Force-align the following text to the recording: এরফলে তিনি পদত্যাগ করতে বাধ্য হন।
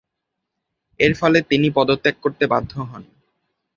এরফলে 0.99 1.39
তিনি 1.41 1.67
পদত্যাগ 1.75 2.15
করতে 2.21 2.43
বাধ্য 2.47 2.71
হন। 2.89 3.03